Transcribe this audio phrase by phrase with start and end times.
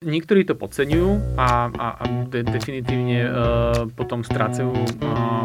[0.00, 5.44] Niektorí to podceňujú a, a, a de, definitívne uh, potom strácajú uh,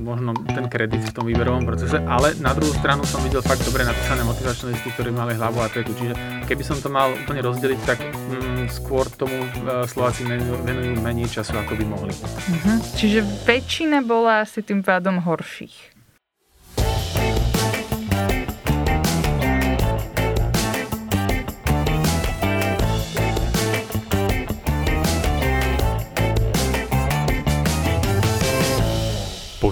[0.00, 3.84] možno ten kredit v tom výberovom procese, ale na druhú stranu som videl fakt dobre
[3.84, 5.92] napísané motivačné listy, ktoré mali hlavu a petu.
[5.92, 6.16] Čiže
[6.48, 11.52] keby som to mal úplne rozdeliť, tak mm, skôr tomu uh, Slováci venujú menej času,
[11.60, 12.16] ako by mohli.
[12.16, 12.80] Uh-huh.
[12.96, 15.91] Čiže väčšina bola asi tým pádom horších.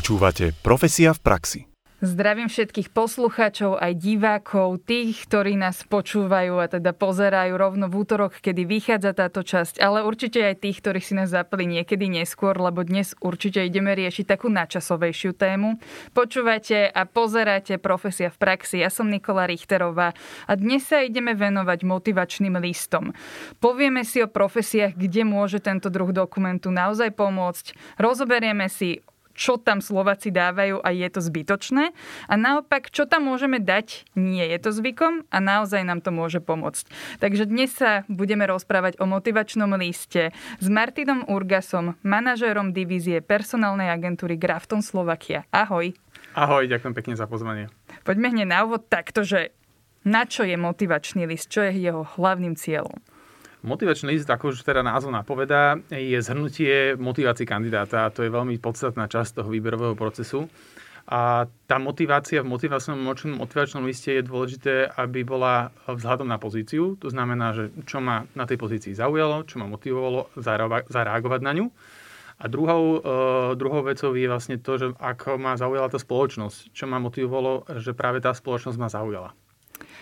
[0.00, 1.60] Počúvate Profesia v praxi.
[2.00, 8.40] Zdravím všetkých poslucháčov aj divákov, tých, ktorí nás počúvajú a teda pozerajú rovno v útorok,
[8.40, 12.80] kedy vychádza táto časť, ale určite aj tých, ktorí si nás zapli niekedy neskôr, lebo
[12.80, 15.76] dnes určite ideme riešiť takú načasovejšiu tému.
[16.16, 18.80] Počúvate a pozeráte Profesia v praxi.
[18.80, 20.16] Ja som Nikola Richterová
[20.48, 23.12] a dnes sa ideme venovať motivačným listom.
[23.60, 27.76] Povieme si o profesiách, kde môže tento druh dokumentu naozaj pomôcť.
[28.00, 29.04] Rozoberieme si,
[29.40, 31.96] čo tam Slováci dávajú a je to zbytočné.
[32.28, 36.44] A naopak, čo tam môžeme dať, nie je to zvykom a naozaj nám to môže
[36.44, 36.84] pomôcť.
[37.24, 44.36] Takže dnes sa budeme rozprávať o motivačnom liste s Martinom Urgasom, manažérom divízie personálnej agentúry
[44.36, 45.48] Grafton Slovakia.
[45.48, 45.96] Ahoj.
[46.36, 47.72] Ahoj, ďakujem pekne za pozvanie.
[48.04, 49.56] Poďme hneď na úvod takto, že
[50.04, 53.00] na čo je motivačný list, čo je jeho hlavným cieľom?
[53.60, 58.56] Motivačný list, ako už teda názov napovedá, je zhrnutie motivácií kandidáta a to je veľmi
[58.56, 60.48] podstatná časť toho výberového procesu.
[61.10, 62.96] A tá motivácia v motivačnom,
[63.36, 66.96] motivačnom liste je dôležité, aby bola vzhľadom na pozíciu.
[67.02, 70.32] To znamená, že čo ma na tej pozícii zaujalo, čo ma motivovalo
[70.88, 71.66] zareagovať na ňu.
[72.40, 76.88] A druhou, uh, druhou vecou je vlastne to, že ako ma zaujala tá spoločnosť, čo
[76.88, 79.36] ma motivovalo, že práve tá spoločnosť ma zaujala.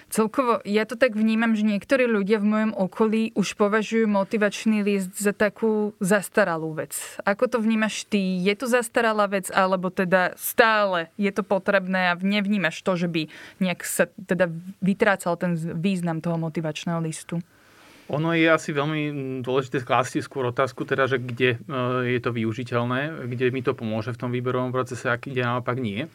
[0.09, 5.13] Celkovo, ja to tak vnímam, že niektorí ľudia v mojom okolí už považujú motivačný list
[5.21, 6.97] za takú zastaralú vec.
[7.29, 8.41] Ako to vnímaš ty?
[8.41, 13.29] Je to zastaralá vec, alebo teda stále je to potrebné a nevnímaš to, že by
[13.61, 14.49] nejak sa teda
[14.81, 17.45] vytrácal ten význam toho motivačného listu?
[18.09, 19.03] Ono je asi veľmi
[19.45, 24.17] dôležité klásť skôr otázku, teda, že kde e, je to využiteľné, kde mi to pomôže
[24.17, 26.09] v tom výberovom procese a kde naopak nie.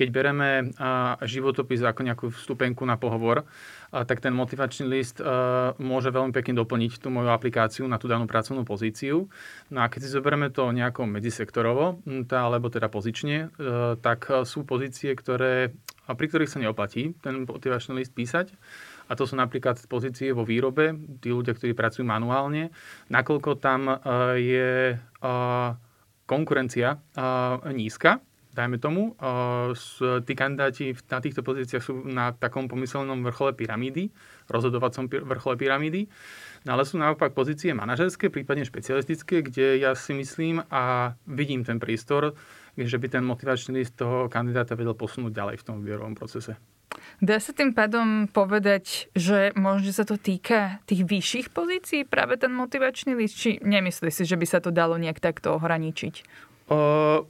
[0.00, 0.72] Keď bereme
[1.28, 3.44] životopis ako nejakú vstupenku na pohovor,
[3.92, 5.20] tak ten motivačný list
[5.76, 9.28] môže veľmi pekne doplniť tú moju aplikáciu na tú danú pracovnú pozíciu.
[9.68, 12.00] No a keď si zoberieme to nejako medzisektorovo,
[12.32, 13.52] alebo teda pozične,
[14.00, 15.76] tak sú pozície, ktoré,
[16.08, 18.56] pri ktorých sa neoplatí ten motivačný list písať.
[19.10, 22.72] A to sú napríklad pozície vo výrobe, tí ľudia, ktorí pracujú manuálne,
[23.12, 24.00] nakoľko tam
[24.40, 24.96] je
[26.24, 27.04] konkurencia
[27.74, 29.14] nízka dajme tomu,
[30.26, 34.10] tí kandidáti na týchto pozíciách sú na takom pomyselnom vrchole pyramídy,
[34.50, 36.10] rozhodovacom vrchole pyramídy,
[36.66, 41.78] no ale sú naopak pozície manažerské, prípadne špecialistické, kde ja si myslím a vidím ten
[41.78, 42.34] prístor,
[42.74, 46.58] že by ten motivačný list toho kandidáta vedel posunúť ďalej v tom výberovom procese.
[47.22, 52.50] Dá sa tým pádom povedať, že možno sa to týka tých vyšších pozícií, práve ten
[52.50, 56.48] motivačný list, či nemyslí si, že by sa to dalo nejak takto ohraničiť?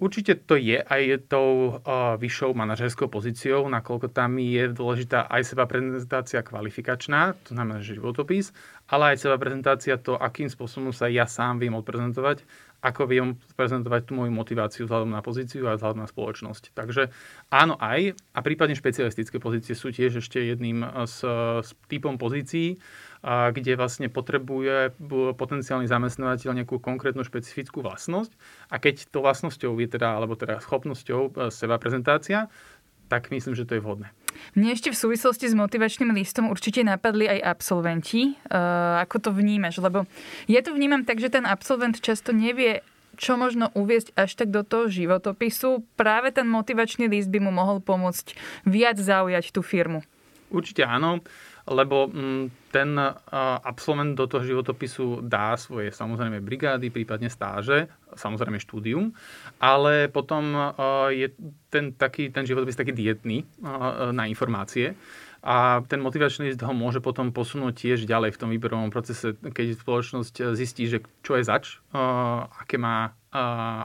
[0.00, 1.80] Určite to je aj tou
[2.20, 8.52] vyššou manažerskou pozíciou, nakoľko tam je dôležitá aj seba prezentácia kvalifikačná, to znamená životopis,
[8.92, 12.44] ale aj seba prezentácia to, akým spôsobom sa ja sám viem odprezentovať,
[12.84, 16.76] ako viem prezentovať tú moju motiváciu vzhľadom na pozíciu a vzhľadom na spoločnosť.
[16.76, 17.08] Takže
[17.48, 21.16] áno aj, a prípadne špecialistické pozície sú tiež ešte jedným z,
[21.64, 22.76] z typom pozícií,
[23.24, 24.96] kde vlastne potrebuje
[25.36, 28.32] potenciálny zamestnávateľ nejakú konkrétnu špecifickú vlastnosť
[28.72, 32.48] a keď to vlastnosťou je teda, alebo teda schopnosťou e, seba prezentácia,
[33.12, 34.08] tak myslím, že to je vhodné.
[34.54, 38.38] Mne ešte v súvislosti s motivačným listom určite napadli aj absolventi.
[38.46, 39.82] Uh, ako to vnímaš?
[39.82, 40.06] Lebo
[40.46, 42.86] ja to vnímam tak, že ten absolvent často nevie,
[43.18, 45.82] čo možno uviezť až tak do toho životopisu.
[45.98, 48.32] Práve ten motivačný list by mu mohol pomôcť
[48.64, 50.06] viac zaujať tú firmu.
[50.54, 51.20] Určite áno
[51.70, 52.98] lebo mm, ten
[53.62, 59.14] absolvent do toho životopisu dá svoje samozrejme brigády, prípadne stáže, samozrejme štúdium,
[59.62, 60.74] ale potom
[61.10, 61.30] je
[61.70, 63.46] ten, taký, ten životopis taký dietný
[64.10, 64.98] na informácie
[65.40, 69.80] a ten motivačný list ho môže potom posunúť tiež ďalej v tom výberovom procese, keď
[69.80, 71.80] spoločnosť zistí, že čo je zač,
[72.60, 73.16] aké má,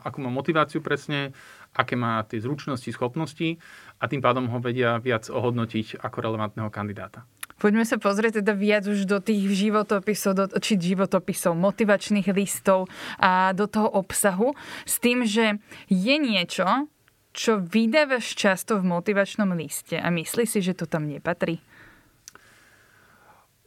[0.04, 1.32] akú má motiváciu presne,
[1.72, 3.56] aké má tie zručnosti, schopnosti
[4.00, 7.24] a tým pádom ho vedia viac ohodnotiť ako relevantného kandidáta.
[7.56, 13.56] Poďme sa pozrieť teda viac už do tých životopisov, do, či životopisov, motivačných listov a
[13.56, 14.52] do toho obsahu
[14.84, 16.92] s tým, že je niečo,
[17.32, 21.64] čo vydávaš často v motivačnom liste a myslíš si, že to tam nepatrí?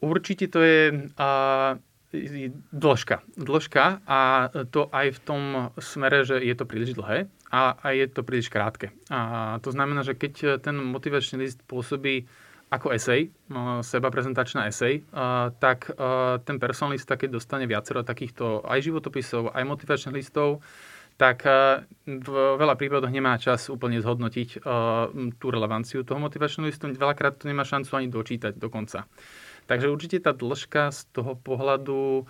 [0.05, 1.29] Určite to je a,
[2.73, 3.21] Dĺžka.
[3.37, 5.43] Dĺžka a to aj v tom
[5.77, 8.97] smere, že je to príliš dlhé a aj je to príliš krátke.
[9.13, 12.25] A to znamená, že keď ten motivačný list pôsobí
[12.69, 13.33] ako esej,
[13.81, 15.01] seba prezentačná esej,
[15.57, 15.89] tak
[16.45, 20.61] ten personalista, keď dostane viacero takýchto aj životopisov, aj motivačných listov,
[21.19, 21.43] tak
[22.07, 22.31] v
[22.61, 24.63] veľa prípadoch nemá čas úplne zhodnotiť
[25.41, 26.87] tú relevanciu toho motivačného listu.
[26.93, 29.09] Veľakrát to nemá šancu ani dočítať dokonca.
[29.67, 32.23] Takže určite tá dĺžka z toho pohľadu,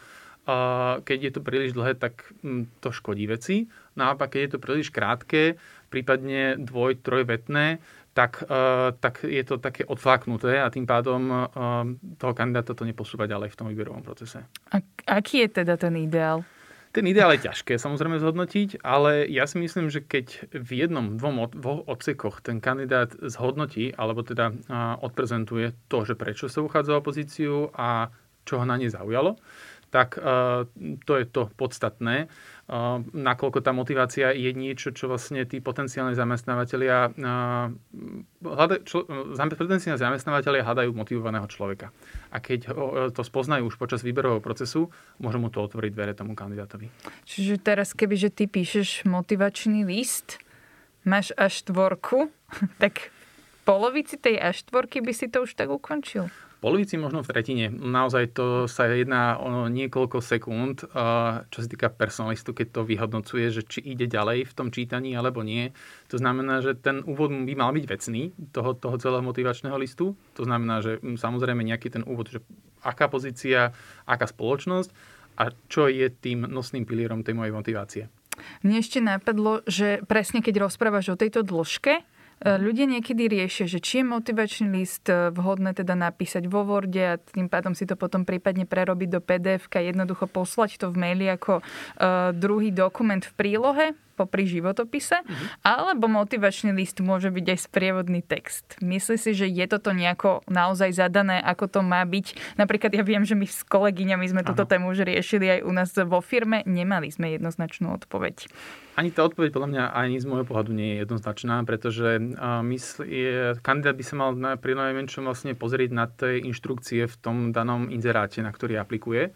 [1.04, 2.32] keď je to príliš dlhé, tak
[2.80, 3.68] to škodí veci.
[3.92, 5.60] Naopak, keď je to príliš krátke,
[5.92, 7.84] prípadne dvoj, trojvetné,
[8.18, 8.42] tak,
[8.98, 11.46] tak je to také odflaknuté a tým pádom
[12.18, 14.42] toho kandidáta to neposúva ďalej v tom výberovom procese.
[14.74, 16.42] A aký je teda ten ideál?
[16.90, 21.52] Ten ideál je ťažké samozrejme zhodnotiť, ale ja si myslím, že keď v jednom, dvom,
[21.54, 24.50] dvoch odsekoch ten kandidát zhodnotí, alebo teda
[24.98, 28.10] odprezentuje to, že prečo sa uchádza o pozíciu a
[28.48, 29.36] čo ho na ne zaujalo,
[29.88, 30.20] tak
[31.04, 32.28] to je to podstatné
[33.16, 37.16] nakoľko tá motivácia je niečo, čo vlastne tí potenciálni zamestnávateľia
[38.44, 41.88] hľadajú, čo, potenciálni zamestnávateľia hľadajú motivovaného človeka.
[42.28, 42.68] A keď
[43.16, 46.92] to spoznajú už počas výberového procesu, môžu mu to otvoriť dvere tomu kandidátovi.
[47.24, 50.36] Čiže teraz, keby že ty píšeš motivačný list,
[51.08, 52.28] máš až štvorku,
[52.84, 53.08] tak
[53.64, 57.66] polovici tej až štvorky by si to už tak ukončil polovici, možno v tretine.
[57.70, 60.82] Naozaj to sa jedná o niekoľko sekúnd,
[61.48, 65.46] čo sa týka personalistu, keď to vyhodnocuje, že či ide ďalej v tom čítaní alebo
[65.46, 65.70] nie.
[66.10, 70.18] To znamená, že ten úvod by mal byť vecný toho, toho celého motivačného listu.
[70.34, 72.42] To znamená, že samozrejme nejaký ten úvod, že
[72.82, 73.70] aká pozícia,
[74.06, 74.90] aká spoločnosť
[75.38, 78.04] a čo je tým nosným pilierom tej mojej motivácie.
[78.62, 82.06] Mne ešte napadlo, že presne keď rozprávaš o tejto dĺžke,
[82.44, 87.18] ľudia niekedy riešia, že či je motivačný list e, vhodné teda napísať vo Worde a
[87.18, 91.62] tým pádom si to potom prípadne prerobiť do pdf jednoducho poslať to v maili ako
[91.62, 93.86] uh, druhý dokument v prílohe
[94.18, 95.62] popri životopise, mm-hmm.
[95.62, 98.74] alebo motivačný list môže byť aj sprievodný text.
[98.82, 102.58] Myslí si, že je toto nejako naozaj zadané, ako to má byť?
[102.58, 105.94] Napríklad ja viem, že my s kolegyňami sme túto tému už riešili aj u nás
[105.94, 108.50] vo firme, nemali sme jednoznačnú odpoveď.
[108.98, 113.54] Ani tá odpoveď podľa mňa ani z môjho pohľadu nie je jednoznačná, pretože mysl, je,
[113.62, 117.94] kandidát by sa mal na, pri najmenšom vlastne pozrieť na tie inštrukcie v tom danom
[117.94, 119.30] inzeráte, na ktorý aplikuje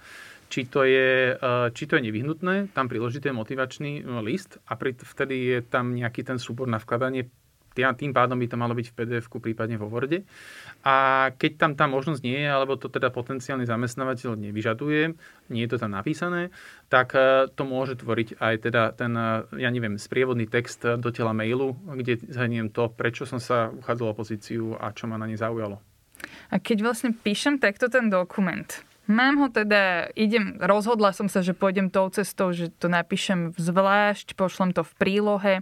[0.53, 4.77] či to je, eh, či to je nevyhnutné, tam priložiť ten motivačný eh, list a
[4.77, 7.33] pri, vtedy je tam nejaký ten súbor na vkladanie
[7.73, 10.29] tým pádom by to malo byť v pdf prípadne vo Worde.
[10.85, 15.17] A keď tam tá možnosť nie je, alebo to teda potenciálny zamestnávateľ nevyžaduje,
[15.49, 16.53] nie je to tam napísané,
[16.93, 19.17] tak eh, to môže tvoriť aj teda ten,
[19.57, 24.19] ja neviem, sprievodný text do tela mailu, kde zhrniem to, prečo som sa uchádzal o
[24.21, 25.81] pozíciu a čo ma na ne zaujalo.
[26.53, 28.69] A keď vlastne píšem takto ten dokument,
[29.13, 34.33] Mám ho teda, idem, rozhodla som sa, že pôjdem tou cestou, že to napíšem zvlášť,
[34.33, 35.55] pošlem to v prílohe.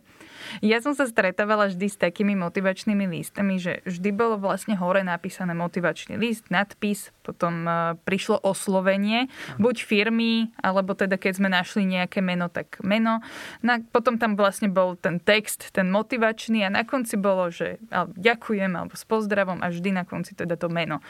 [0.63, 5.51] Ja som sa stretávala vždy s takými motivačnými listami, že vždy bolo vlastne hore napísané
[5.53, 9.27] motivačný list, nadpis, potom uh, prišlo oslovenie,
[9.59, 13.19] buď firmy, alebo teda keď sme našli nejaké meno, tak meno.
[13.67, 17.83] Na, potom tam vlastne bol ten text, ten motivačný a na konci bolo, že
[18.15, 21.03] ďakujem alebo s pozdravom a vždy na konci teda to meno.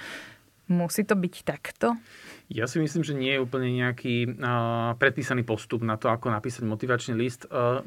[0.71, 1.99] Musí to byť takto?
[2.51, 6.67] Ja si myslím, že nie je úplne nejaký uh, predpísaný postup na to, ako napísať
[6.67, 7.47] motivačný list.
[7.47, 7.83] Uh,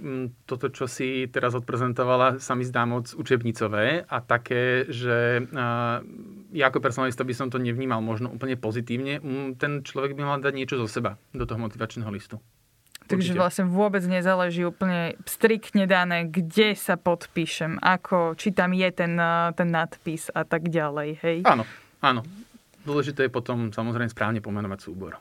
[0.48, 6.00] toto, čo si teraz odprezentovala, sa mi zdá moc učebnicové a také, že uh,
[6.56, 9.20] ja ako personalista by som to nevnímal možno úplne pozitívne.
[9.20, 12.40] Um, ten človek by mal dať niečo zo seba do toho motivačného listu.
[13.04, 13.44] Takže Určite.
[13.44, 19.20] vlastne vôbec nezáleží úplne striktne dané, kde sa podpíšem, ako, či tam je ten,
[19.60, 21.38] ten nadpis a tak ďalej, hej?
[21.44, 21.68] Áno,
[22.00, 22.24] áno.
[22.84, 25.20] Dôležité je potom samozrejme správne pomenovať súbor.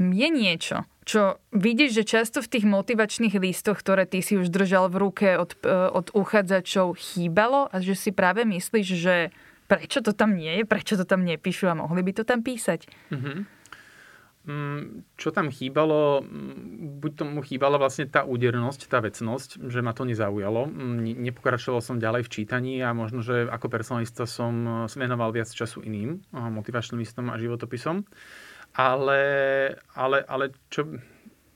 [0.00, 4.88] Je niečo, čo vidíš, že často v tých motivačných listoch, ktoré ty si už držal
[4.88, 9.28] v ruke od, e, od uchádzačov, chýbalo a že si práve myslíš, že
[9.68, 12.88] prečo to tam nie je, prečo to tam nepíšu a mohli by to tam písať.
[13.12, 13.59] Mm-hmm.
[14.50, 19.94] Mm, čo tam chýbalo, mm, buď tomu chýbala vlastne tá údernosť, tá vecnosť, že ma
[19.94, 20.66] to nezaujalo.
[20.66, 25.86] Mm, nepokračoval som ďalej v čítaní a možno, že ako personalista som venoval viac času
[25.86, 28.02] iným motivačným listom a životopisom.
[28.74, 29.22] Ale,
[29.94, 30.86] ale, ale čo...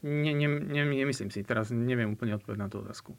[0.04, 3.16] Ne, ne, ne, nemyslím si, teraz neviem úplne odpovedať na tú otázku.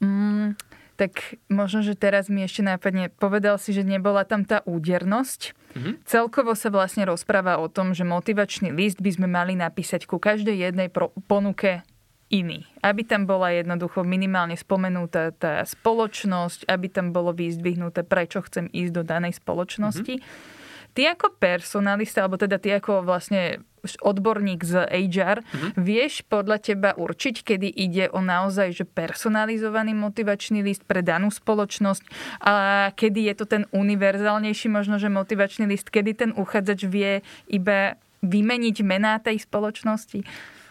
[0.00, 0.56] Mm,
[1.00, 5.56] tak možno, že teraz mi ešte nápadne povedal si, že nebola tam tá údernosť.
[5.72, 5.94] Mm-hmm.
[6.04, 10.60] Celkovo sa vlastne rozpráva o tom, že motivačný list by sme mali napísať ku každej
[10.60, 11.80] jednej pro- ponuke
[12.28, 12.68] iný.
[12.84, 18.92] Aby tam bola jednoducho minimálne spomenutá tá spoločnosť, aby tam bolo vyzdvihnuté, prečo chcem ísť
[18.92, 20.20] do danej spoločnosti.
[20.20, 20.92] Mm-hmm.
[20.92, 25.40] Ty ako personalista, alebo teda ty ako vlastne odborník z HR.
[25.40, 25.70] Mm-hmm.
[25.80, 32.02] Vieš podľa teba určiť, kedy ide o naozaj že personalizovaný motivačný list pre danú spoločnosť
[32.44, 32.52] a
[32.94, 38.76] kedy je to ten univerzálnejší možno, že motivačný list, kedy ten uchádzač vie iba vymeniť
[38.84, 40.22] mená tej spoločnosti?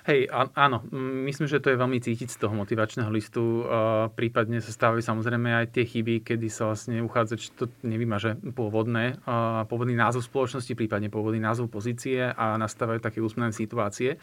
[0.08, 0.80] Hej, áno,
[1.28, 3.68] myslím, že to je veľmi cítiť z toho motivačného listu.
[4.16, 9.20] Prípadne sa stávajú samozrejme aj tie chyby, kedy sa vlastne uchádzač to nevymaže pôvodné,
[9.68, 14.16] pôvodný názov spoločnosti, prípadne pôvodný názov pozície a nastávajú také úsmevné situácie.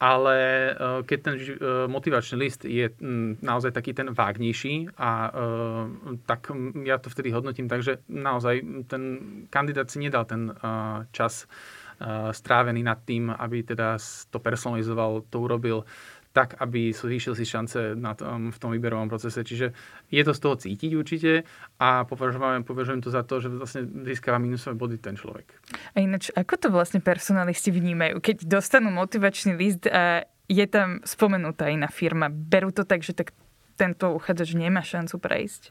[0.00, 0.72] Ale e,
[1.04, 1.44] keď ten e,
[1.92, 2.88] motivačný list je
[3.44, 5.30] naozaj taký ten vágnejší, a e,
[6.24, 6.48] tak
[6.88, 9.02] ja to vtedy hodnotím tak, že naozaj ten
[9.52, 10.52] kandidát si nedal ten
[11.12, 11.44] čas
[12.32, 14.00] strávený nad tým, aby teda
[14.32, 15.84] to personalizoval, to urobil
[16.30, 19.42] tak, aby zvýšil si šance na tom, v tom výberovom procese.
[19.42, 19.74] Čiže
[20.14, 21.42] je to z toho cítiť určite
[21.82, 25.50] a považujem, považujem to za to, že vlastne získava minusové body ten človek.
[25.98, 28.22] A ináč, ako to vlastne personalisti vnímajú?
[28.22, 33.34] Keď dostanú motivačný list a je tam spomenutá iná firma, berú to tak, že tak
[33.80, 35.62] tento uchádzač nemá šancu prejsť?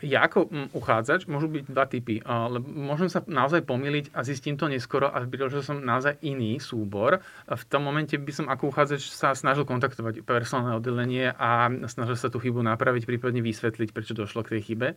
[0.00, 2.24] Ja ako mm, uchádzač môžu byť dva typy.
[2.64, 7.20] Môžem sa naozaj pomýliť a zistím to neskoro a že som naozaj iný súbor.
[7.44, 12.32] V tom momente by som ako uchádzač sa snažil kontaktovať personálne oddelenie a snažil sa
[12.32, 14.88] tú chybu napraviť, prípadne vysvetliť, prečo došlo k tej chybe.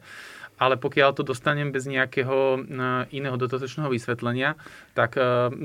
[0.56, 2.64] Ale pokiaľ to dostanem bez nejakého
[3.12, 4.56] iného dodatočného vysvetlenia,
[4.94, 5.18] tak,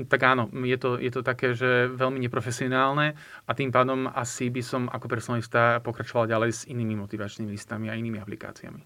[0.09, 3.13] tak áno, je to, je to také, že veľmi neprofesionálne
[3.45, 7.87] a tým pádom asi by som ako personalista pokračoval ďalej s iným inými motivačnými listami
[7.87, 8.81] a inými aplikáciami.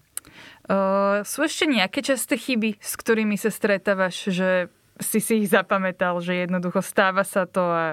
[0.68, 4.68] Uh, sú ešte nejaké časté chyby, s ktorými sa stretávaš, že
[5.00, 7.84] si si ich zapamätal, že jednoducho stáva sa to a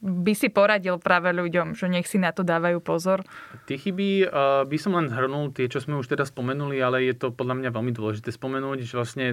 [0.00, 3.20] by si poradil práve ľuďom, že nech si na to dávajú pozor?
[3.68, 7.14] Tie chyby uh, by som len zhrnul, tie, čo sme už teda spomenuli, ale je
[7.20, 9.26] to podľa mňa veľmi dôležité spomenúť, že vlastne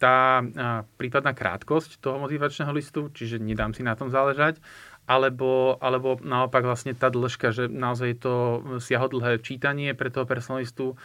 [0.00, 4.64] tá uh, prípadná krátkosť toho motivačného listu, čiže nedám si na tom záležať,
[5.04, 8.34] alebo, alebo naopak vlastne tá dĺžka, že naozaj je to
[8.80, 10.96] siahodlhé čítanie pre toho personalistu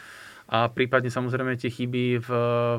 [0.50, 2.30] a prípadne samozrejme tie chyby v,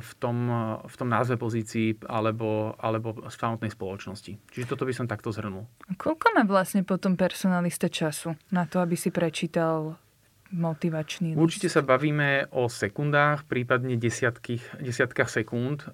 [0.04, 0.38] v, tom,
[0.84, 4.36] v tom názve pozícií alebo, alebo v samotnej spoločnosti.
[4.52, 5.64] Čiže toto by som takto zhrnul.
[5.96, 9.96] Koľko má vlastne potom personalista času na to, aby si prečítal
[10.52, 11.66] motivačný list?
[11.72, 15.88] Sa bavíme o sekundách, prípadne desiatkách sekúnd.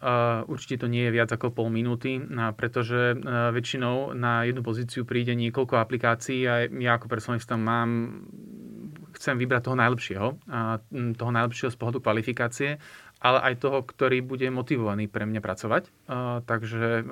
[0.50, 2.18] Určite to nie je viac ako pol minúty,
[2.58, 3.18] pretože
[3.54, 8.22] väčšinou na jednu pozíciu príde niekoľko aplikácií a ja ako personalista mám
[9.18, 10.28] chcem vybrať toho najlepšieho,
[11.18, 12.78] toho najlepšieho z pohľadu kvalifikácie,
[13.18, 15.90] ale aj toho, ktorý bude motivovaný pre mňa pracovať.
[16.46, 17.06] Takže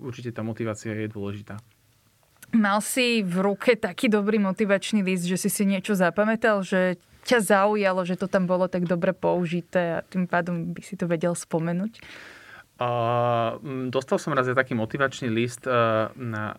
[0.00, 1.60] určite tá motivácia je dôležitá.
[2.50, 7.38] Mal si v ruke taký dobrý motivačný list, že si si niečo zapamätal, že ťa
[7.46, 11.36] zaujalo, že to tam bolo tak dobre použité a tým pádom by si to vedel
[11.36, 12.02] spomenúť?
[12.80, 13.60] Uh,
[13.92, 16.56] dostal som raz aj taký motivačný list uh, na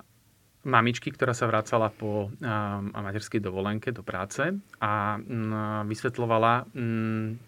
[0.62, 7.42] mamičky, ktorá sa vracala po uh, materskej dovolenke do práce a uh, vysvetlovala um,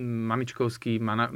[0.00, 1.32] mamičkovský, mana,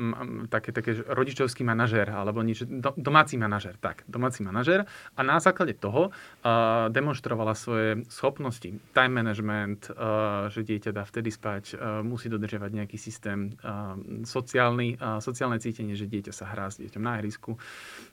[0.53, 4.85] také, také rodičovský manažer, alebo nič, do, domáci manažer, tak, domáci manažer
[5.17, 11.33] a na základe toho uh, demonstrovala svoje schopnosti, time management, uh, že dieťa dá vtedy
[11.33, 13.97] spať, uh, musí dodržiavať nejaký systém, uh,
[14.29, 17.57] sociálny, uh, sociálne cítenie, že dieťa sa hrá s dieťom na ihrisku,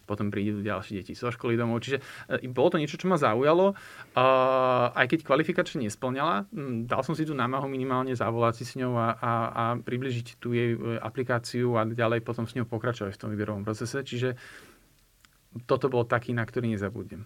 [0.07, 1.83] potom prídu ďalšie deti zo školy domov.
[1.83, 3.75] Čiže uh, bolo to niečo, čo ma zaujalo.
[4.17, 6.47] Aj keď kvalifikačne nesplňala,
[6.87, 10.55] dal som si tú námahu minimálne zavolať si s ňou a, a, a približiť tú
[10.55, 14.01] jej e, aplikáciu a ďalej potom s ňou pokračovať v tom výberovom procese.
[14.01, 14.33] Čiže
[15.65, 17.25] toto bol taký, na ktorý nezabudnem.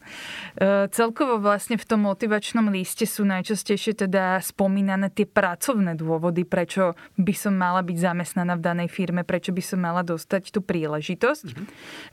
[0.56, 6.96] E, celkovo vlastne v tom motivačnom liste sú najčastejšie teda spomínané tie pracovné dôvody, prečo
[7.20, 11.46] by som mala byť zamestnaná v danej firme, prečo by som mala dostať tú príležitosť.
[11.52, 11.66] Mm-hmm.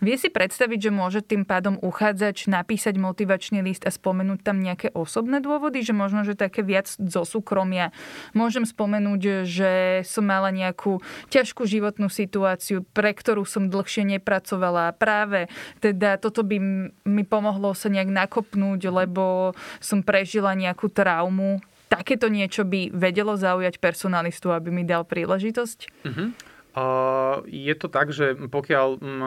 [0.04, 4.92] Vie si predstaviť, že môže tým pádom uchádzač napísať motivačný list a spomenúť tam nejaké
[4.92, 7.96] osobné dôvody, že možno, že také viac zo súkromia.
[8.36, 9.72] Môžem spomenúť, že
[10.04, 11.00] som mala nejakú
[11.32, 15.48] ťažkú životnú situáciu, pre ktorú som dlhšie nepracovala práve
[15.80, 16.58] teda toto by
[17.04, 21.62] mi pomohlo sa nejak nakopnúť, lebo som prežila nejakú traumu.
[21.86, 25.80] Takéto niečo by vedelo zaujať personalistu, aby mi dal príležitosť?
[26.10, 26.34] Uh-huh.
[26.74, 29.22] Uh, je to tak, že pokiaľ um,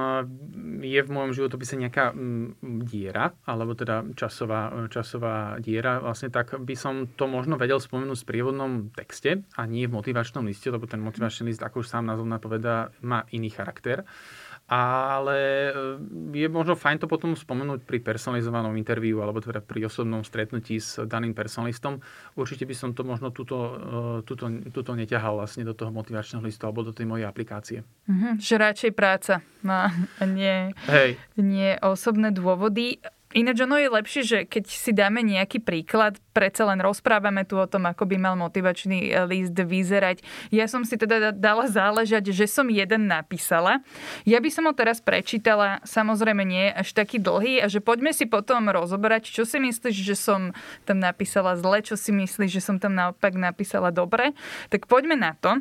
[0.82, 6.74] je v môjom životopise nejaká um, diera, alebo teda časová, časová diera, vlastne tak by
[6.74, 10.98] som to možno vedel spomenúť v prievodnom texte a nie v motivačnom liste, lebo ten
[10.98, 14.02] motivačný list, ako už sám názov napovedá, má iný charakter.
[14.02, 15.38] Uh, ale
[15.70, 20.82] eh, je možno fajn to potom spomenúť pri personalizovanom interviu alebo teda pri osobnom stretnutí
[20.82, 22.02] s daným personalistom.
[22.34, 26.66] Určite by som to možno túto, eh, túto, túto neťahal vlastne do toho motivačného listu
[26.66, 27.86] alebo do tej mojej aplikácie.
[28.10, 29.86] Mm-hmm, že radšej práca no,
[30.26, 31.18] nie, Hej.
[31.38, 32.98] nie osobné dôvody.
[33.34, 37.66] Ináč ono je lepšie, že keď si dáme nejaký príklad, predsa len rozprávame tu o
[37.66, 40.22] tom, ako by mal motivačný e, list vyzerať.
[40.54, 43.82] Ja som si teda dala záležať, že som jeden napísala.
[44.22, 48.30] Ja by som ho teraz prečítala, samozrejme nie až taký dlhý a že poďme si
[48.30, 50.54] potom rozoberať, čo si myslíš, že som
[50.86, 54.38] tam napísala zle, čo si myslíš, že som tam naopak napísala dobre.
[54.70, 55.58] Tak poďme na to.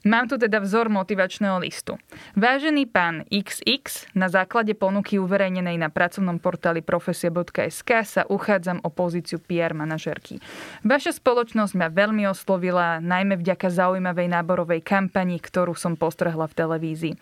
[0.00, 2.00] Mám tu teda vzor motivačného listu.
[2.32, 3.84] Vážený pán XX,
[4.16, 10.40] na základe ponuky uverejnenej na pracovnom portáli profesia.sk sa uchádzam o pozíciu PR manažerky.
[10.88, 17.14] Vaša spoločnosť ma veľmi oslovila, najmä vďaka zaujímavej náborovej kampani, ktorú som postrhla v televízii.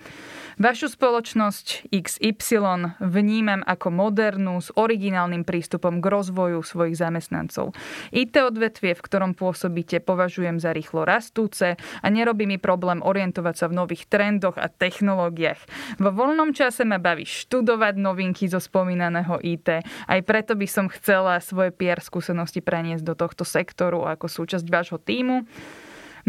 [0.58, 7.78] Vašu spoločnosť XY vnímam ako modernú s originálnym prístupom k rozvoju svojich zamestnancov.
[8.10, 13.66] IT odvetvie, v ktorom pôsobíte, považujem za rýchlo rastúce a nerobí mi problém orientovať sa
[13.72, 15.56] v nových trendoch a technológiách.
[15.96, 19.80] Vo voľnom čase ma baví študovať novinky zo spomínaného IT.
[20.04, 25.00] Aj preto by som chcela svoje PR skúsenosti preniesť do tohto sektoru ako súčasť vášho
[25.00, 25.48] týmu.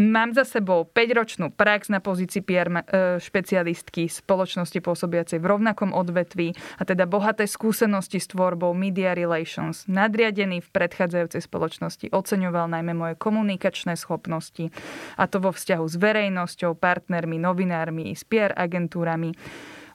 [0.00, 6.56] Mám za sebou 5-ročnú prax na pozícii PR e, špecialistky spoločnosti pôsobiacej v rovnakom odvetví
[6.80, 9.84] a teda bohaté skúsenosti s tvorbou Media Relations.
[9.92, 14.72] Nadriadený v predchádzajúcej spoločnosti oceňoval najmä moje komunikačné schopnosti
[15.20, 19.36] a to vo vzťahu s verejnosťou, partnermi, novinármi, s PR agentúrami.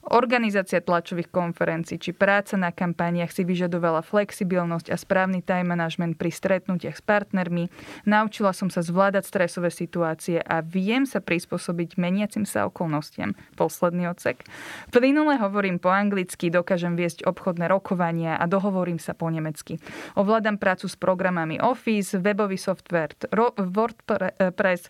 [0.05, 6.29] Organizácia tlačových konferencií či práca na kampaniach si vyžadovala flexibilnosť a správny time management pri
[6.29, 7.73] stretnutiach s partnermi.
[8.05, 13.33] Naučila som sa zvládať stresové situácie a viem sa prispôsobiť meniacim sa okolnostiam.
[13.57, 14.45] Posledný odsek.
[14.93, 19.81] Plynule hovorím po anglicky, dokážem viesť obchodné rokovania a dohovorím sa po nemecky.
[20.13, 23.17] Ovládam prácu s programami Office, webový software,
[23.57, 24.85] WordPress.
[24.85, 24.89] E,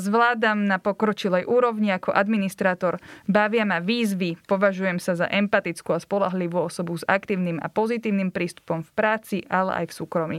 [0.00, 2.96] zvládam na pokročilej úrovni ako administrátor.
[3.28, 4.38] Bavia ma výzvy výzvy.
[4.46, 9.82] Považujem sa za empatickú a spolahlivú osobu s aktívnym a pozitívnym prístupom v práci, ale
[9.82, 10.38] aj v súkromí.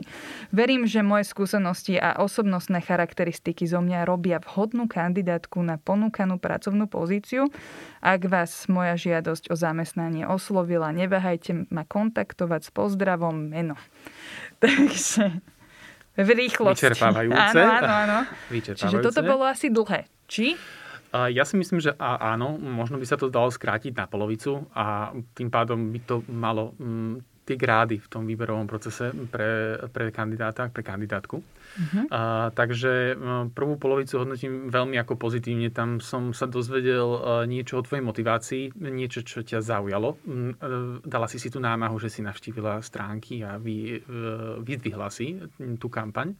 [0.55, 6.87] Verím, že moje skúsenosti a osobnostné charakteristiky zo mňa robia vhodnú kandidátku na ponúkanú pracovnú
[6.87, 7.51] pozíciu.
[7.99, 13.75] Ak vás moja žiadosť o zamestnanie oslovila, neváhajte ma kontaktovať s pozdravom meno.
[14.63, 15.43] Takže
[16.15, 16.87] v rýchlosti.
[16.87, 17.59] Vyčerpávajúce.
[17.59, 18.19] Áno, áno, áno.
[18.55, 20.07] Čiže toto bolo asi dlhé.
[20.31, 20.55] Či?
[21.13, 25.47] Ja si myslím, že áno, možno by sa to dalo skrátiť na polovicu a tým
[25.47, 30.83] pádom by to malo mm, tie grády v tom výberovom procese pre, pre kandidáta, pre
[30.83, 31.39] kandidátku.
[31.39, 32.03] Uh-huh.
[32.11, 33.15] A, takže
[33.55, 35.71] prvú polovicu hodnotím veľmi ako pozitívne.
[35.71, 37.07] Tam som sa dozvedel
[37.47, 40.19] niečo o tvojej motivácii, niečo, čo ťa zaujalo.
[40.19, 40.59] E,
[41.07, 43.99] dala si si tú námahu, že si navštívila stránky a vy, e,
[44.59, 45.39] vyzdvihla si
[45.79, 46.35] tú kampaň.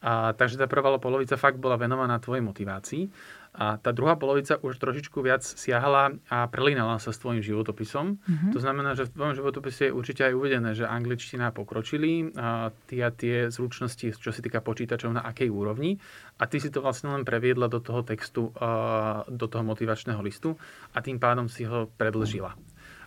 [0.00, 3.04] A, takže tá prvá polovica fakt bola venovaná tvojej motivácii.
[3.54, 8.18] A tá druhá polovica už trošičku viac siahala a prelínala sa s tvojim životopisom.
[8.18, 8.50] Mm-hmm.
[8.50, 13.06] To znamená, že v tvojom životopise je určite aj uvedené, že angličtina pokročili a tie,
[13.14, 16.02] tie zručnosti, čo sa týka počítačov, na akej úrovni.
[16.42, 18.50] A ty si to vlastne len previedla do toho textu,
[19.30, 20.58] do toho motivačného listu
[20.90, 22.58] a tým pádom si ho predlžila.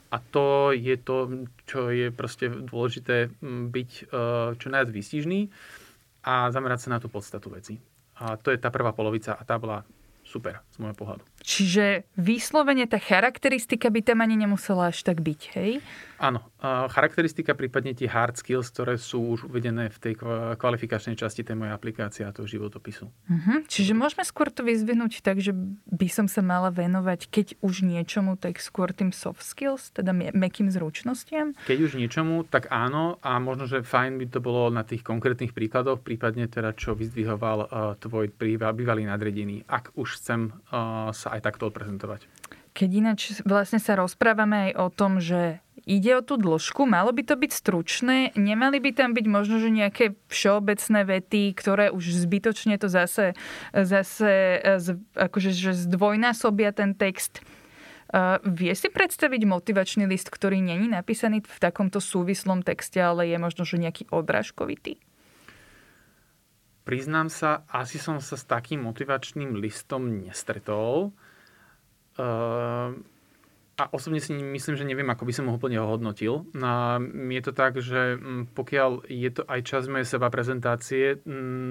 [0.07, 3.91] A to je to, čo je proste dôležité byť
[4.55, 5.51] čo najviac výstižný
[6.23, 7.75] a zamerať sa na tú podstatu veci.
[8.23, 9.83] A to je tá prvá polovica a tá bola
[10.27, 11.23] super z môjho pohľadu.
[11.47, 15.79] Čiže vyslovene tá charakteristika by tam ani nemusela až tak byť, hej?
[16.19, 16.43] Áno.
[16.57, 20.13] Charakteristika, prípadne tie hard skills, ktoré sú už uvedené v tej
[20.57, 23.05] kvalifikačnej časti tej mojej aplikácie a toho životopisu.
[23.05, 23.62] Uh-huh.
[23.69, 25.53] Čiže môžeme skôr to vyzvihnúť tak, že
[25.86, 30.73] by som sa mala venovať, keď už niečomu, tak skôr tým soft skills, teda mekým
[30.73, 31.53] zručnostiam?
[31.69, 35.53] Keď už niečomu, tak áno a možno, že fajn by to bolo na tých konkrétnych
[35.53, 38.33] príkladoch, prípadne teda, čo vyzdvihoval uh, tvoj
[38.73, 42.26] bývalý nadredený, ak už chcem uh, sa aj takto odprezentovať.
[42.73, 47.23] Keď ináč vlastne sa rozprávame aj o tom, že ide o tú dĺžku, malo by
[47.26, 52.76] to byť stručné, nemali by tam byť možno, že nejaké všeobecné vety, ktoré už zbytočne
[52.78, 53.34] to zase,
[53.71, 54.62] zase
[55.15, 57.41] akože, že zdvojnásobia ten text.
[58.08, 63.36] Uh, vie si predstaviť motivačný list, ktorý není napísaný v takomto súvislom texte, ale je
[63.36, 64.95] možno, že nejaký odrážkovitý?
[66.88, 71.12] Priznám sa, asi som sa s takým motivačným listom nestretol.
[72.17, 72.97] Uh,
[73.77, 76.49] a osobne si myslím, že neviem, ako by som ho úplne hodnotil.
[76.58, 76.97] No,
[77.30, 81.21] je to tak, že mm, pokiaľ je to aj časť mojej seba prezentácie,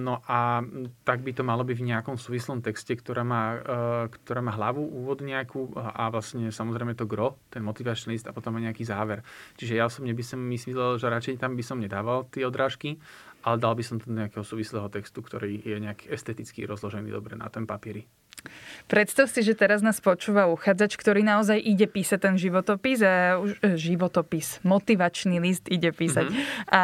[0.06, 0.62] no a
[1.02, 4.87] tak by to malo byť v nejakom súvislom texte, ktorá má, uh, ktorá má hlavu,
[4.87, 9.26] úvod nejakú a vlastne samozrejme to gro, ten motivačný list a potom aj nejaký záver.
[9.59, 13.02] Čiže ja osobne by som myslel, že radšej tam by som nedával tie odrážky,
[13.42, 17.35] ale dal by som to do nejakého súvislého textu, ktorý je nejak esteticky rozložený dobre
[17.35, 18.06] na ten papieri.
[18.87, 23.59] Predstav si, že teraz nás počúva uchádzač, ktorý naozaj ide písať ten životopis a už,
[23.62, 26.30] e, životopis, motivačný list ide písať.
[26.30, 26.70] Mm-hmm.
[26.70, 26.82] A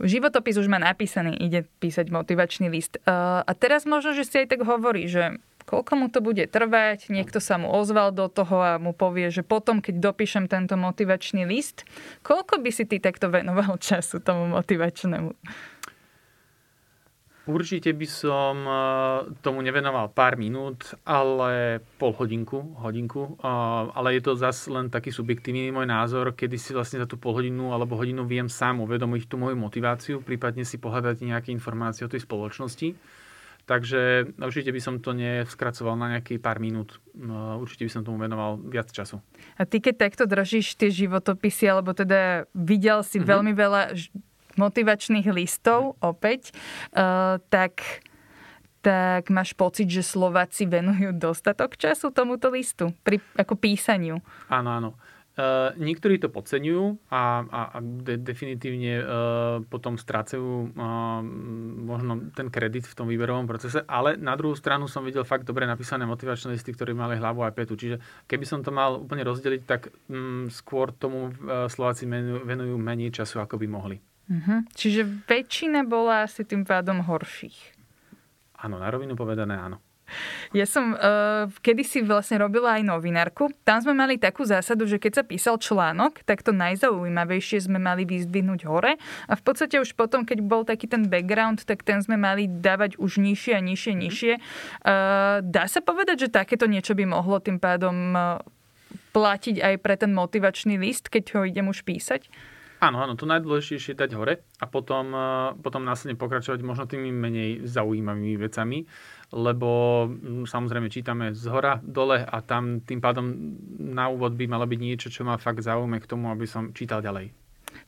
[0.00, 2.96] životopis už má napísaný, ide písať motivačný list.
[3.04, 7.08] Uh, a teraz možno, že si aj tak hovorí, že koľko mu to bude trvať,
[7.08, 11.46] niekto sa mu ozval do toho a mu povie, že potom, keď dopíšem tento motivačný
[11.46, 11.86] list,
[12.26, 15.32] koľko by si ty takto venoval času tomu motivačnému?
[17.42, 18.76] Určite by som eh,
[19.42, 23.34] tomu nevenoval pár minút, ale pol hodinku, hodinku.
[23.34, 27.18] Eh, ale je to zase len taký subjektívny môj názor, kedy si vlastne za tú
[27.18, 32.06] pol hodinu alebo hodinu viem sám uvedomiť tú moju motiváciu, prípadne si pohľadať nejaké informácie
[32.06, 32.94] o tej spoločnosti.
[33.62, 37.02] Takže určite by som to neskracoval na nejaký pár minút.
[37.18, 37.26] Eh,
[37.58, 39.18] určite by som tomu venoval viac času.
[39.58, 43.32] A ty keď takto držíš tie životopisy, alebo teda videl si mm-hmm.
[43.34, 43.82] veľmi veľa
[44.56, 46.52] motivačných listov opäť,
[46.94, 48.04] uh, tak
[48.82, 54.18] tak máš pocit, že Slováci venujú dostatok času tomuto listu, pri, ako písaniu?
[54.50, 54.90] Áno, áno.
[55.32, 59.04] Uh, niektorí to podceňujú a, a, a de, definitívne uh,
[59.64, 61.24] potom strácajú uh,
[61.88, 65.64] možno ten kredit v tom výberovom procese, ale na druhú stranu som videl fakt dobre
[65.64, 67.80] napísané motivačné listy, ktoré mali hlavu aj petu.
[67.80, 72.76] Čiže keby som to mal úplne rozdeliť, tak um, skôr tomu uh, Slováci venujú, venujú
[72.76, 73.96] menej času, ako by mohli.
[74.30, 74.62] Uh-huh.
[74.74, 77.74] Čiže väčšina bola asi tým pádom horších.
[78.62, 79.82] Áno, na rovinu povedané áno.
[80.52, 83.48] Ja som uh, kedysi vlastne robila aj novinárku.
[83.64, 88.04] Tam sme mali takú zásadu, že keď sa písal článok, tak to najzaujímavejšie sme mali
[88.04, 92.20] vyzdvihnúť hore a v podstate už potom, keď bol taký ten background, tak ten sme
[92.20, 94.04] mali dávať už nižšie a nižšie, mm-hmm.
[94.04, 94.32] nižšie.
[94.84, 98.44] Uh, dá sa povedať, že takéto niečo by mohlo tým pádom uh,
[99.16, 102.28] platiť aj pre ten motivačný list, keď ho idem už písať?
[102.82, 107.14] Áno, áno, to najdôležitejšie je dať hore a potom, e, potom následne pokračovať možno tými
[107.14, 108.82] menej zaujímavými vecami,
[109.30, 109.70] lebo
[110.10, 114.80] mm, samozrejme čítame z hora dole a tam tým pádom na úvod by malo byť
[114.82, 117.30] niečo, čo ma fakt zaujíma k tomu, aby som čítal ďalej.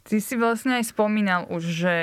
[0.06, 1.94] Ty si vlastne aj spomínal už, že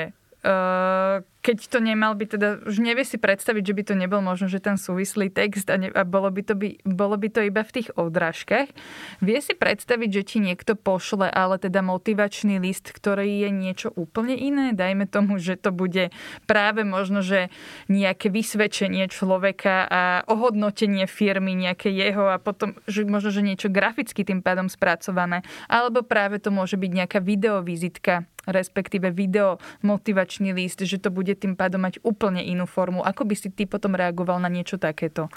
[0.44, 4.46] uh, keď to nemal byť, teda už nevie si predstaviť, že by to nebol možno,
[4.46, 7.66] že ten súvislý text a, ne, a bolo, by to by, bolo by to iba
[7.66, 8.70] v tých odrážkach.
[9.18, 14.38] Vie si predstaviť, že ti niekto pošle, ale teda motivačný list, ktorý je niečo úplne
[14.38, 14.70] iné?
[14.70, 16.14] Dajme tomu, že to bude
[16.46, 17.50] práve možno, že
[17.90, 24.22] nejaké vysvedčenie človeka a ohodnotenie firmy, nejaké jeho a potom, že možno, že niečo graficky
[24.22, 25.42] tým pádom spracované.
[25.66, 31.40] Alebo práve to môže byť nejaká videovizitka, respektíve video motivačný list, že to bude bude
[31.40, 33.00] tým pádom mať úplne inú formu.
[33.00, 35.32] Ako by si ty potom reagoval na niečo takéto?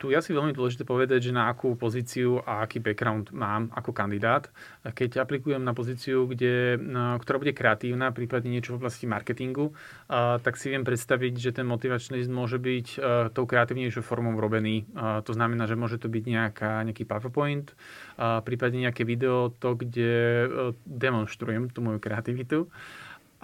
[0.00, 3.92] Tu je asi veľmi dôležité povedať, že na akú pozíciu a aký background mám ako
[3.92, 4.48] kandidát.
[4.80, 6.80] Keď aplikujem na pozíciu, kde,
[7.20, 9.76] ktorá bude kreatívna, prípadne niečo v oblasti marketingu,
[10.40, 12.86] tak si viem predstaviť, že ten motivačný list môže byť
[13.36, 14.88] tou kreatívnejšou formou robený.
[14.96, 17.68] To znamená, že môže to byť nejaká, nejaký PowerPoint,
[18.16, 20.48] prípadne nejaké video, to, kde
[20.88, 22.72] demonstrujem tú moju kreativitu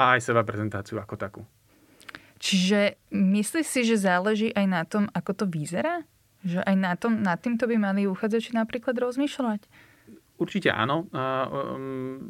[0.00, 1.44] a aj seba prezentáciu ako takú.
[2.36, 6.04] Čiže myslíš si, že záleží aj na tom, ako to vyzerá?
[6.44, 9.64] Že aj na tom, nad týmto by mali uchádzači napríklad rozmýšľať?
[10.36, 11.08] Určite áno.
[11.16, 12.20] Um,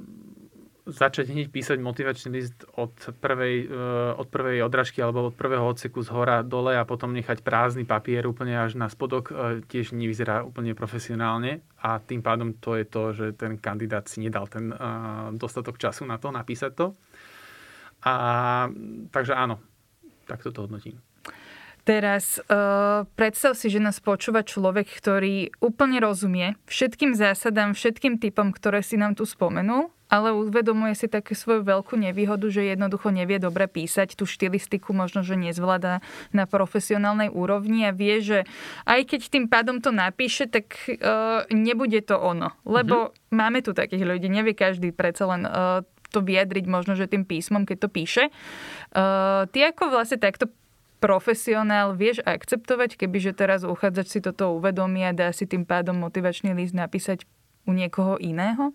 [0.86, 5.98] začať hneď písať motivačný list od prvej, uh, od prvej odražky alebo od prvého odseku
[6.06, 10.46] z hora dole a potom nechať prázdny papier úplne až na spodok uh, tiež nevyzerá
[10.46, 15.34] úplne profesionálne a tým pádom to je to, že ten kandidát si nedal ten uh,
[15.34, 16.86] dostatok času na to napísať to.
[18.06, 18.70] A,
[19.10, 19.58] takže áno,
[20.26, 20.98] Takto to hodnotím.
[21.86, 28.50] Teraz uh, predstav si, že nás počúva človek, ktorý úplne rozumie všetkým zásadám, všetkým typom,
[28.50, 33.42] ktoré si nám tu spomenul, ale uvedomuje si také svoju veľkú nevýhodu, že jednoducho nevie
[33.42, 38.38] dobre písať, tú štilistiku možno, že nezvláda na profesionálnej úrovni a vie, že
[38.86, 42.54] aj keď tým pádom to napíše, tak uh, nebude to ono.
[42.66, 43.34] Lebo mm-hmm.
[43.34, 45.82] máme tu takých ľudí, nevie každý predsa len uh,
[46.16, 48.24] to vyjadriť možno, že tým písmom, keď to píše.
[48.96, 50.48] Uh, ty ako vlastne takto
[50.96, 56.56] profesionál vieš akceptovať, kebyže teraz uchádzač si toto uvedomí a dá si tým pádom motivačný
[56.56, 57.28] list napísať
[57.68, 58.72] u niekoho iného?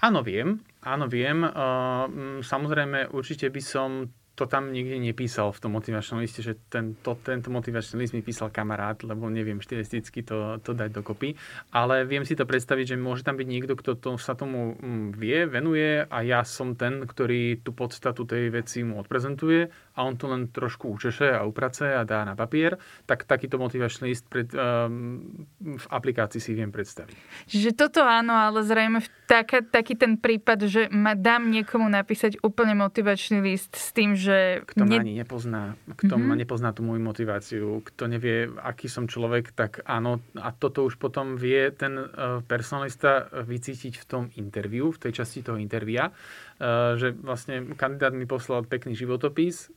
[0.00, 0.64] Áno, viem.
[0.80, 1.44] Áno, viem.
[1.44, 7.14] Uh, samozrejme, určite by som to tam nikde nepísal v tom motivačnom liste, že tento,
[7.22, 11.38] tento motivačný list mi písal kamarát, lebo neviem štilisticky to, to dať dokopy.
[11.70, 15.14] Ale viem si to predstaviť, že môže tam byť niekto, kto to, sa tomu mm,
[15.14, 20.18] vie, venuje a ja som ten, ktorý tú podstatu tej veci mu odprezentuje a on
[20.18, 22.74] to len trošku učeše a uprace a dá na papier,
[23.06, 27.14] tak takýto motivačný list pred, um, v aplikácii si viem predstaviť.
[27.46, 28.98] Čiže toto áno, ale zrejme
[29.30, 34.23] taká, taký ten prípad, že ma dám niekomu napísať úplne motivačný list s tým, že...
[34.64, 35.02] Kto ma ne...
[35.04, 36.28] ani nepozná, kto mm-hmm.
[36.28, 40.24] ma nepozná tú moju motiváciu, kto nevie, aký som človek, tak áno.
[40.38, 45.44] A toto už potom vie ten uh, personalista vycítiť v tom interviu, v tej časti
[45.44, 49.68] toho intervia, uh, že vlastne kandidát mi poslal pekný životopis,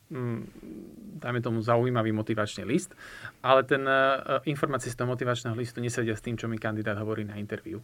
[1.18, 2.94] dajme tomu zaujímavý motivačný list,
[3.42, 3.84] ale ten
[4.46, 7.82] informácie z toho motivačného listu nesedia s tým, čo mi kandidát hovorí na interviu.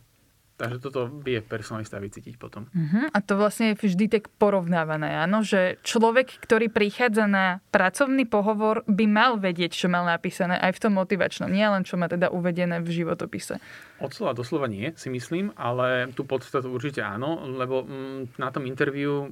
[0.54, 2.70] Takže toto vie personalista vycítiť potom.
[2.70, 3.10] Uh-huh.
[3.10, 5.42] A to vlastne je vždy tak porovnávané, áno?
[5.42, 10.82] Že človek, ktorý prichádza na pracovný pohovor, by mal vedieť, čo mal napísané aj v
[10.86, 13.58] tom motivačnom, nie len čo má teda uvedené v životopise.
[13.98, 18.54] Od slova do slova nie, si myslím, ale tú podstatu určite áno, lebo mm, na
[18.54, 19.32] tom interviu,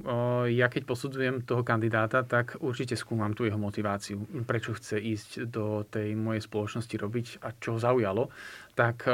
[0.50, 5.86] ja keď posudzujem toho kandidáta, tak určite skúmam tú jeho motiváciu, prečo chce ísť do
[5.86, 8.32] tej mojej spoločnosti robiť a čo ho zaujalo,
[8.72, 9.04] tak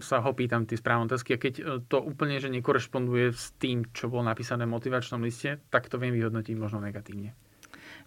[0.00, 3.86] sa ho pýtam tie správne otázky a keď e, to úplne že nekorešponduje s tým,
[3.90, 7.34] čo bolo napísané v motivačnom liste, tak to viem vyhodnotiť možno negatívne.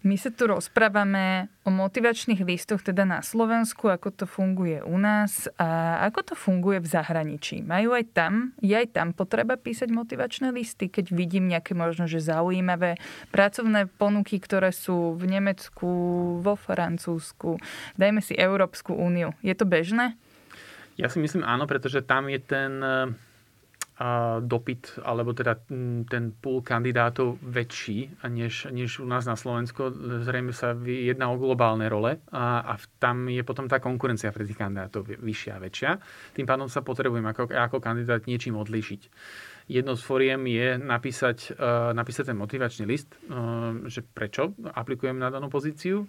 [0.04, 5.48] My sa tu rozprávame o motivačných listoch teda na Slovensku, ako to funguje u nás
[5.56, 7.64] a ako to funguje v zahraničí.
[7.64, 12.20] Majú aj tam, je aj tam potreba písať motivačné listy, keď vidím nejaké možno, že
[12.20, 13.00] zaujímavé
[13.32, 15.88] pracovné ponuky, ktoré sú v Nemecku,
[16.44, 17.56] vo Francúzsku,
[17.96, 19.32] dajme si Európsku úniu.
[19.40, 20.20] Je to bežné?
[20.94, 22.72] Ja si myslím áno, pretože tam je ten
[24.42, 25.54] dopyt, alebo teda
[26.10, 29.86] ten pool kandidátov väčší, než, než u nás na Slovensku.
[30.26, 34.58] Zrejme sa jedná o globálne role a, a tam je potom tá konkurencia pre tých
[34.58, 35.90] kandidátov vyššia a väčšia.
[36.34, 39.02] Tým pádom sa potrebujem ako, ako kandidát niečím odlišiť.
[39.70, 41.54] Jednou z foriem je napísať,
[41.94, 43.14] napísať ten motivačný list,
[43.86, 46.02] že prečo aplikujem na danú pozíciu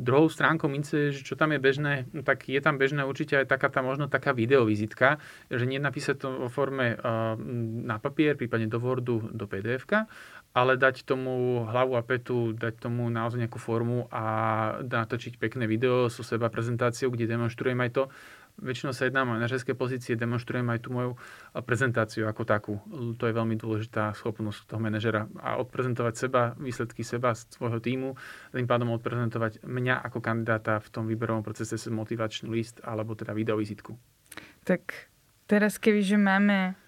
[0.00, 3.46] Druhou stránkou mince, že čo tam je bežné, no tak je tam bežné určite aj
[3.48, 5.20] taká tá možno taká videovizitka,
[5.52, 7.36] že nie napísať to vo forme uh,
[7.84, 9.84] na papier, prípadne do Wordu, do pdf
[10.52, 14.24] ale dať tomu hlavu a petu, dať tomu naozaj nejakú formu a
[14.84, 18.04] natočiť pekné video so seba prezentáciou, kde demonstrujem aj to,
[18.58, 21.12] väčšinou sa jedná o manažerské pozície, demonstrujem aj tú moju
[21.64, 22.74] prezentáciu ako takú.
[23.16, 28.18] To je veľmi dôležitá schopnosť toho manažera a odprezentovať seba, výsledky seba, svojho týmu,
[28.52, 33.94] tým pádom odprezentovať mňa ako kandidáta v tom výberovom procese motivačný list alebo teda videovizitku.
[34.66, 35.08] Tak
[35.46, 36.81] teraz kebyže máme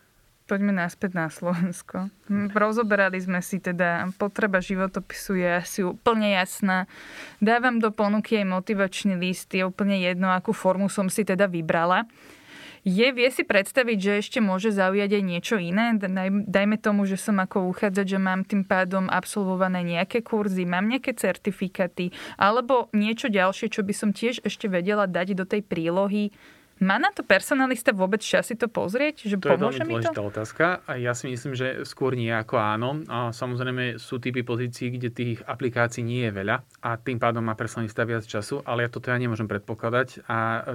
[0.45, 2.13] Poďme naspäť na Slovensko.
[2.53, 6.85] Rozoberali sme si teda, potreba životopisu je asi úplne jasná.
[7.41, 12.05] Dávam do ponuky aj motivačný list, je úplne jedno, akú formu som si teda vybrala.
[12.85, 15.97] Je, vie si predstaviť, že ešte môže zaujať aj niečo iné?
[16.45, 21.17] Dajme tomu, že som ako uchádzať, že mám tým pádom absolvované nejaké kurzy, mám nejaké
[21.17, 26.29] certifikáty, alebo niečo ďalšie, čo by som tiež ešte vedela dať do tej prílohy,
[26.85, 29.25] má na to personalista vôbec čas si to pozrieť?
[29.25, 30.29] Že to pomôže je veľmi dôležitá to?
[30.29, 33.01] otázka a ja si myslím, že skôr nie ako áno.
[33.09, 37.57] A samozrejme sú typy pozícií, kde tých aplikácií nie je veľa a tým pádom má
[37.57, 40.69] personalista viac času, ale ja toto ja nemôžem predpokladať a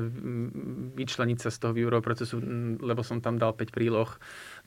[0.98, 2.42] vyčleniť sa z toho výberového procesu,
[2.82, 4.10] lebo som tam dal 5 príloh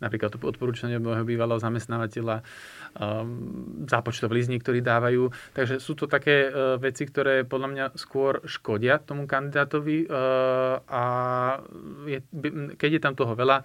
[0.03, 2.43] napríklad to odporúčanie môjho bývalého zamestnávateľa,
[2.99, 5.31] um, zápočtový list niektorí dávajú.
[5.55, 11.05] Takže sú to také uh, veci, ktoré podľa mňa skôr škodia tomu kandidátovi uh, a
[12.09, 12.19] je,
[12.77, 13.65] keď je tam toho veľa,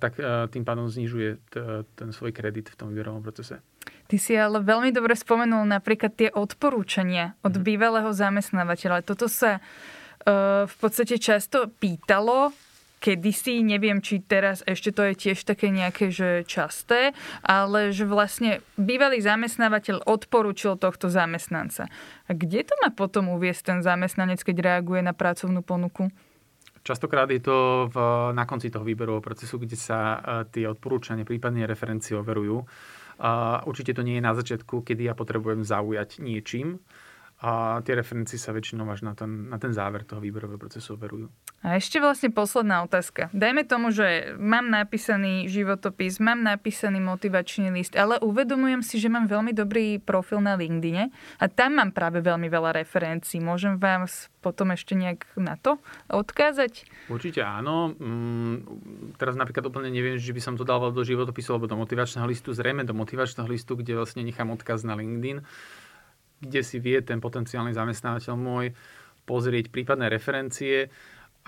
[0.00, 0.16] tak
[0.48, 1.52] tým pádom znižuje
[1.92, 3.60] ten svoj kredit v tom výberovom procese.
[4.08, 7.62] Ty si ale veľmi dobre spomenul napríklad tie odporúčania od mm.
[7.64, 9.04] bývalého zamestnávateľa.
[9.04, 9.60] Toto sa
[10.64, 12.52] v podstate často pýtalo
[12.98, 17.14] kedysi, neviem, či teraz ešte to je tiež také nejaké, že časté,
[17.46, 21.86] ale že vlastne bývalý zamestnávateľ odporúčil tohto zamestnanca.
[22.26, 26.10] A kde to má potom uviesť ten zamestnanec, keď reaguje na pracovnú ponuku?
[26.88, 27.96] Častokrát je to v,
[28.32, 32.64] na konci toho výberového procesu, kde sa e, tie odporúčania, prípadne referencie overujú.
[33.20, 36.80] A určite to nie je na začiatku, kedy ja potrebujem zaujať niečím
[37.44, 41.28] a tie referencie sa väčšinou až na ten, na ten záver toho výberového procesu overujú.
[41.58, 43.34] A ešte vlastne posledná otázka.
[43.34, 49.26] Dajme tomu, že mám napísaný životopis, mám napísaný motivačný list, ale uvedomujem si, že mám
[49.26, 51.10] veľmi dobrý profil na LinkedIn
[51.42, 53.42] a tam mám práve veľmi veľa referencií.
[53.42, 56.86] Môžem vás potom ešte nejak na to odkázať?
[57.10, 57.90] Určite áno.
[57.98, 58.56] Mm,
[59.18, 62.54] teraz napríklad úplne neviem, že by som to dával do životopisu alebo do motivačného listu.
[62.54, 65.42] Zrejme do motivačného listu, kde vlastne nechám odkaz na LinkedIn
[66.38, 68.70] kde si vie ten potenciálny zamestnávateľ môj
[69.26, 70.86] pozrieť prípadné referencie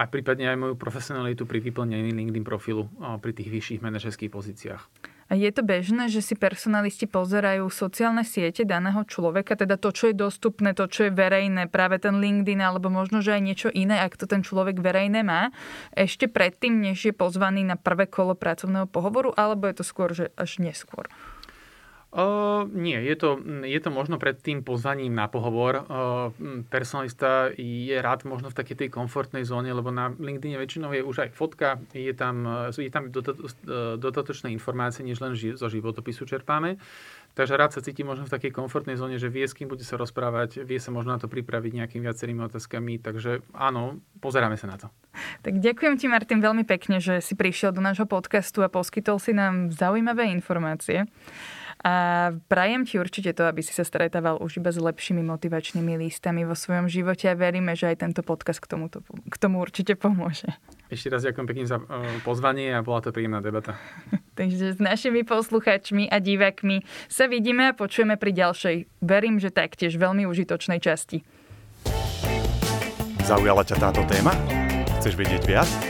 [0.01, 2.89] a prípadne aj moju profesionalitu pri vyplnení LinkedIn profilu
[3.21, 4.83] pri tých vyšších manažerských pozíciách.
[5.31, 10.19] Je to bežné, že si personalisti pozerajú sociálne siete daného človeka, teda to, čo je
[10.19, 14.19] dostupné, to, čo je verejné, práve ten LinkedIn, alebo možno, že aj niečo iné, ak
[14.19, 15.55] to ten človek verejné má,
[15.95, 20.35] ešte predtým, než je pozvaný na prvé kolo pracovného pohovoru, alebo je to skôr, že
[20.35, 21.07] až neskôr?
[22.11, 25.87] Uh, nie, je to, je to možno pred tým pozvaním na pohovor.
[25.87, 26.35] Uh,
[26.67, 31.17] personalista je rád možno v takej tej komfortnej zóne, lebo na LinkedIn väčšinou je už
[31.23, 33.15] aj fotka, je tam, je tam
[34.03, 36.83] dodatočné informácie, než len ži, zo životopisu čerpáme.
[37.39, 39.95] Takže rád sa cíti možno v takej komfortnej zóne, že vie, s kým bude sa
[39.95, 42.99] rozprávať, vie sa možno na to pripraviť nejakými viacerými otázkami.
[42.99, 44.91] Takže áno, pozeráme sa na to.
[45.47, 49.31] Tak ďakujem ti, Martin, veľmi pekne, že si prišiel do nášho podcastu a poskytol si
[49.31, 51.07] nám zaujímavé informácie.
[51.81, 56.45] A prajem ti určite to, aby si sa stretával už iba s lepšími motivačnými lístami
[56.45, 60.53] vo svojom živote a veríme, že aj tento podcast k, tomuto, k tomu určite pomôže.
[60.93, 61.81] Ešte raz ďakujem pekne za
[62.21, 63.81] pozvanie a bola to príjemná debata.
[64.39, 69.97] Takže s našimi posluchačmi a divákmi sa vidíme a počujeme pri ďalšej, verím, že taktiež
[69.97, 71.25] veľmi užitočnej časti.
[73.25, 74.37] Zaujala ťa táto téma?
[75.01, 75.90] Chceš vedieť viac?